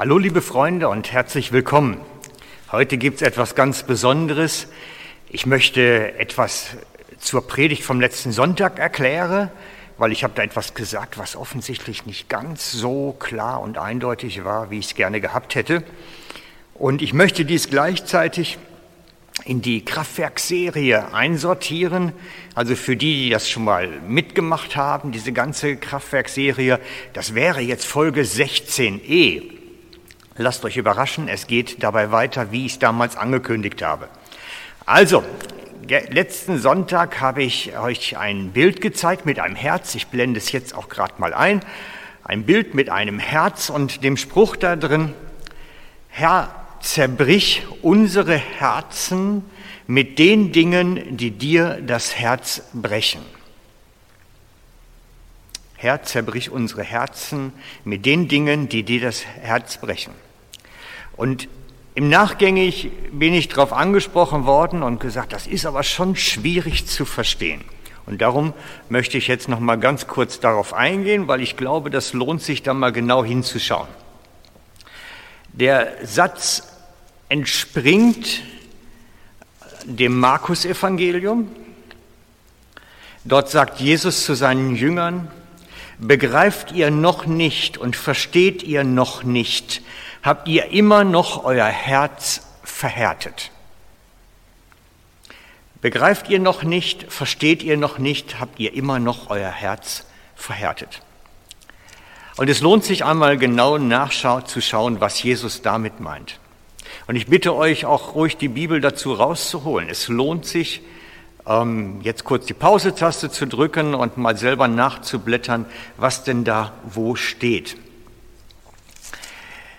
[0.00, 2.00] Hallo liebe Freunde und herzlich willkommen.
[2.72, 4.66] Heute gibt es etwas ganz Besonderes.
[5.28, 6.68] Ich möchte etwas
[7.18, 9.50] zur Predigt vom letzten Sonntag erklären,
[9.98, 14.70] weil ich habe da etwas gesagt, was offensichtlich nicht ganz so klar und eindeutig war,
[14.70, 15.82] wie ich es gerne gehabt hätte.
[16.72, 18.56] Und ich möchte dies gleichzeitig
[19.44, 22.14] in die Kraftwerkserie einsortieren.
[22.54, 26.80] Also für die, die das schon mal mitgemacht haben, diese ganze Kraftwerkserie,
[27.12, 29.59] das wäre jetzt Folge 16e.
[30.42, 34.08] Lasst euch überraschen, es geht dabei weiter, wie ich es damals angekündigt habe.
[34.86, 35.22] Also,
[36.08, 39.94] letzten Sonntag habe ich euch ein Bild gezeigt mit einem Herz.
[39.94, 41.60] Ich blende es jetzt auch gerade mal ein.
[42.24, 45.12] Ein Bild mit einem Herz und dem Spruch da drin,
[46.08, 49.44] Herr, zerbrich unsere Herzen
[49.86, 53.20] mit den Dingen, die dir das Herz brechen.
[55.76, 57.52] Herr, zerbrich unsere Herzen
[57.84, 60.14] mit den Dingen, die dir das Herz brechen.
[61.20, 61.48] Und
[61.94, 67.04] im Nachgängig bin ich darauf angesprochen worden und gesagt, das ist aber schon schwierig zu
[67.04, 67.60] verstehen.
[68.06, 68.54] Und darum
[68.88, 72.62] möchte ich jetzt noch mal ganz kurz darauf eingehen, weil ich glaube, das lohnt sich
[72.62, 73.86] da mal genau hinzuschauen.
[75.52, 76.72] Der Satz
[77.28, 78.40] entspringt
[79.84, 81.48] dem Markus-Evangelium.
[83.26, 85.30] Dort sagt Jesus zu seinen Jüngern,
[86.00, 89.82] begreift ihr noch nicht und versteht ihr noch nicht,
[90.22, 93.50] habt ihr immer noch euer Herz verhärtet.
[95.80, 101.02] Begreift ihr noch nicht, versteht ihr noch nicht, habt ihr immer noch euer Herz verhärtet.
[102.36, 106.38] Und es lohnt sich einmal genau nachzuschauen, was Jesus damit meint.
[107.06, 109.88] Und ich bitte euch auch ruhig die Bibel dazu rauszuholen.
[109.88, 110.82] Es lohnt sich,
[112.02, 115.66] jetzt kurz die Pause-Taste zu drücken und mal selber nachzublättern,
[115.96, 117.76] was denn da wo steht.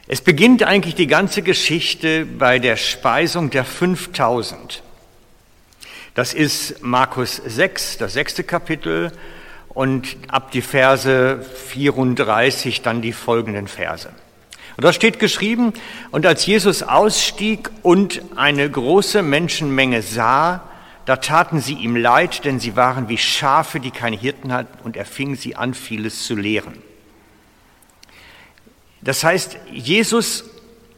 [0.08, 4.84] Es beginnt eigentlich die ganze Geschichte bei der Speisung der 5000.
[6.14, 9.14] Das ist Markus 6, das sechste Kapitel
[9.70, 14.10] und ab die Verse 34 dann die folgenden Verse.
[14.76, 15.72] Und da steht geschrieben,
[16.12, 20.68] und als Jesus ausstieg und eine große Menschenmenge sah,
[21.06, 24.96] da taten sie ihm leid, denn sie waren wie Schafe, die keine Hirten hatten, und
[24.96, 26.78] er fing sie an, vieles zu lehren.
[29.02, 30.46] Das heißt, Jesus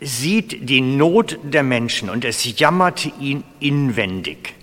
[0.01, 4.55] sieht die Not der Menschen und es jammerte ihn inwendig.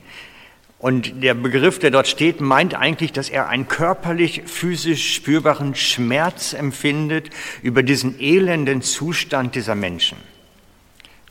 [0.78, 6.54] Und der Begriff, der dort steht, meint eigentlich, dass er einen körperlich, physisch spürbaren Schmerz
[6.54, 7.30] empfindet
[7.62, 10.16] über diesen elenden Zustand dieser Menschen.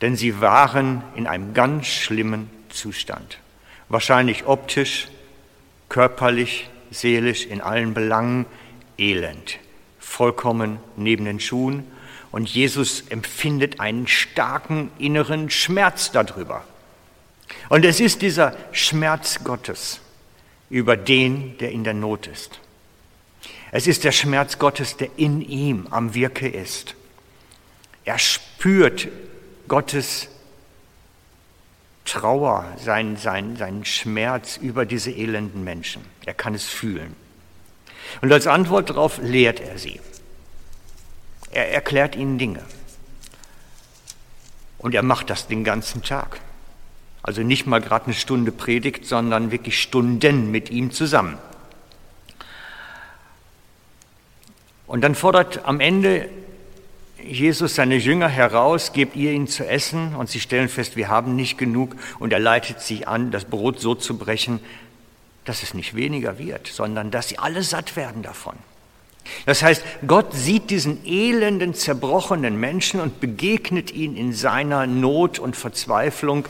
[0.02, 3.40] Denn sie waren in einem ganz schlimmen Zustand.
[3.90, 5.08] Wahrscheinlich optisch,
[5.90, 8.46] körperlich, seelisch, in allen Belangen
[8.98, 9.58] elend.
[10.00, 11.86] Vollkommen neben den Schuhen.
[12.32, 16.64] Und Jesus empfindet einen starken inneren Schmerz darüber.
[17.70, 20.00] Und es ist dieser Schmerz Gottes
[20.70, 22.60] über den, der in der Not ist.
[23.72, 26.96] Es ist der Schmerz Gottes, der in ihm am Wirke ist.
[28.06, 29.08] Er spürt
[29.68, 30.30] Gottes
[32.10, 36.04] Trauer, seinen, seinen, seinen Schmerz über diese elenden Menschen.
[36.26, 37.16] Er kann es fühlen.
[38.22, 40.02] Und als Antwort darauf lehrt er sie.
[41.52, 42.64] Er erklärt ihnen Dinge.
[44.80, 46.40] Und er macht das den ganzen Tag.
[47.22, 51.38] Also nicht mal gerade eine Stunde Predigt, sondern wirklich Stunden mit ihm zusammen.
[54.88, 56.28] Und dann fordert am Ende
[57.26, 61.36] Jesus seine Jünger heraus, gebt ihr ihnen zu essen und sie stellen fest, wir haben
[61.36, 64.60] nicht genug und er leitet sie an, das Brot so zu brechen,
[65.46, 68.56] dass es nicht weniger wird, sondern dass sie alle satt werden davon.
[69.46, 75.56] Das heißt, Gott sieht diesen elenden, zerbrochenen Menschen und begegnet ihn in seiner Not und
[75.56, 76.48] Verzweiflung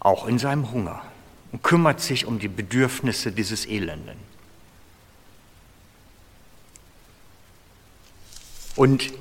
[0.00, 1.02] auch in seinem Hunger
[1.52, 4.16] und kümmert sich um die Bedürfnisse dieses Elenden.
[8.78, 9.12] Und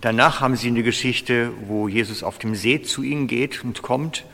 [0.00, 4.24] danach haben sie eine Geschichte, wo Jesus auf dem See zu ihnen geht und kommt.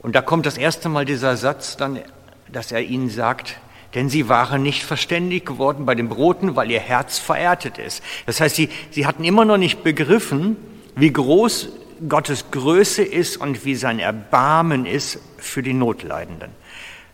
[0.00, 2.00] Und da kommt das erste Mal dieser Satz dann,
[2.52, 3.60] dass er ihnen sagt,
[3.94, 8.02] denn sie waren nicht verständig geworden bei den Broten, weil ihr Herz verärtet ist.
[8.26, 10.58] Das heißt, sie, sie hatten immer noch nicht begriffen,
[10.96, 11.70] wie groß
[12.10, 16.59] Gottes Größe ist und wie sein Erbarmen ist für die Notleidenden.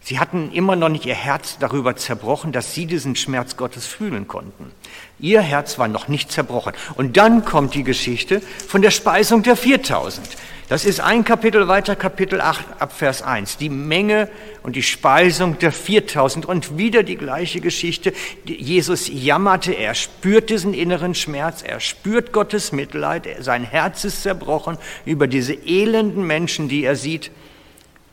[0.06, 4.28] Sie hatten immer noch nicht ihr Herz darüber zerbrochen, dass sie diesen Schmerz Gottes fühlen
[4.28, 4.70] konnten.
[5.18, 6.74] Ihr Herz war noch nicht zerbrochen.
[6.94, 10.24] Und dann kommt die Geschichte von der Speisung der 4000.
[10.68, 13.56] Das ist ein Kapitel weiter, Kapitel 8 ab Vers 1.
[13.56, 14.30] Die Menge
[14.62, 18.12] und die Speisung der 4000 und wieder die gleiche Geschichte.
[18.44, 24.78] Jesus jammerte, er spürt diesen inneren Schmerz, er spürt Gottes Mitleid, sein Herz ist zerbrochen
[25.04, 27.32] über diese elenden Menschen, die er sieht.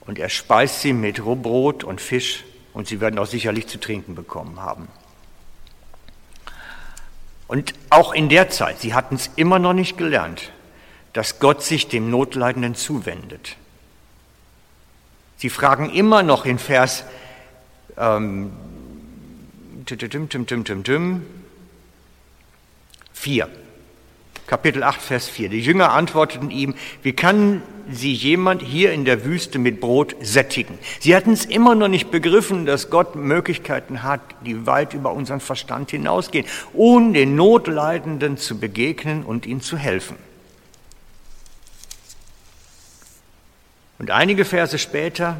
[0.05, 4.15] Und er speist sie mit Brot und Fisch und sie werden auch sicherlich zu trinken
[4.15, 4.87] bekommen haben.
[7.47, 10.51] Und auch in der Zeit, sie hatten es immer noch nicht gelernt,
[11.13, 13.57] dass Gott sich dem Notleidenden zuwendet.
[15.37, 17.03] Sie fragen immer noch in Vers
[17.97, 18.51] ähm,
[23.13, 23.49] 4,
[24.53, 25.49] Kapitel 8, Vers 4.
[25.49, 30.77] Die Jünger antworteten ihm, wie kann sie jemand hier in der Wüste mit Brot sättigen?
[30.99, 35.39] Sie hatten es immer noch nicht begriffen, dass Gott Möglichkeiten hat, die weit über unseren
[35.39, 40.17] Verstand hinausgehen, um den Notleidenden zu begegnen und ihnen zu helfen.
[43.97, 45.37] Und einige Verse später,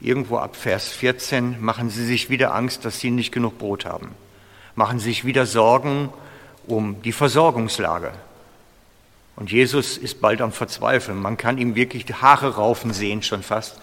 [0.00, 4.12] irgendwo ab Vers 14, machen sie sich wieder Angst, dass sie nicht genug Brot haben.
[4.74, 6.08] Machen sich wieder Sorgen
[6.70, 8.12] um die Versorgungslage.
[9.36, 11.18] Und Jesus ist bald am Verzweifeln.
[11.18, 13.80] Man kann ihm wirklich die Haare raufen sehen, schon fast.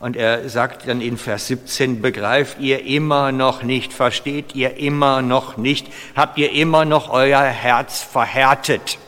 [0.00, 5.22] Und er sagt dann in Vers 17, begreift ihr immer noch nicht, versteht ihr immer
[5.22, 5.86] noch nicht,
[6.16, 8.98] habt ihr immer noch euer Herz verhärtet.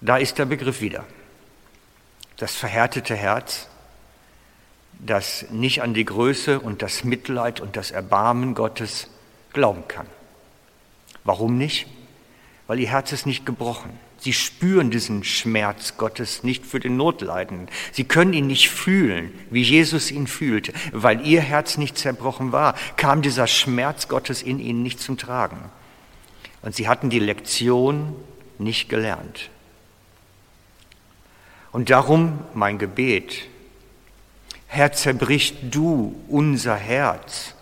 [0.00, 1.04] Da ist der Begriff wieder.
[2.36, 3.68] Das verhärtete Herz,
[4.98, 9.08] das nicht an die Größe und das Mitleid und das Erbarmen Gottes
[9.56, 10.06] glauben kann.
[11.24, 11.86] Warum nicht?
[12.66, 13.90] Weil ihr Herz ist nicht gebrochen.
[14.18, 17.68] Sie spüren diesen Schmerz Gottes nicht für den Notleidenden.
[17.90, 20.72] Sie können ihn nicht fühlen, wie Jesus ihn fühlte.
[20.92, 25.58] Weil ihr Herz nicht zerbrochen war, kam dieser Schmerz Gottes in ihnen nicht zum Tragen.
[26.62, 28.14] Und sie hatten die Lektion
[28.58, 29.48] nicht gelernt.
[31.72, 33.48] Und darum mein Gebet,
[34.66, 37.55] Herr, zerbricht du unser Herz,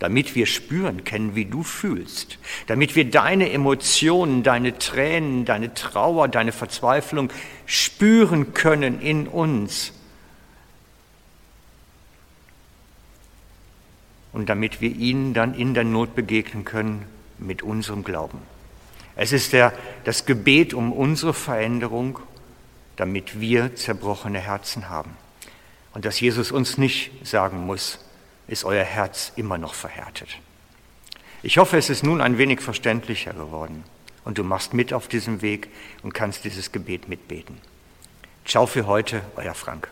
[0.00, 6.26] damit wir spüren können, wie du fühlst, damit wir deine Emotionen, deine Tränen, deine Trauer,
[6.26, 7.30] deine Verzweiflung
[7.66, 9.92] spüren können in uns.
[14.32, 17.04] Und damit wir ihnen dann in der Not begegnen können
[17.38, 18.38] mit unserem Glauben.
[19.14, 22.18] Es ist der, das Gebet um unsere Veränderung
[23.00, 25.16] damit wir zerbrochene Herzen haben.
[25.94, 27.98] Und dass Jesus uns nicht sagen muss,
[28.50, 30.28] ist euer Herz immer noch verhärtet.
[31.42, 33.84] Ich hoffe, es ist nun ein wenig verständlicher geworden
[34.24, 35.68] und du machst mit auf diesem Weg
[36.02, 37.58] und kannst dieses Gebet mitbeten.
[38.44, 39.88] Ciao für heute, euer Frank.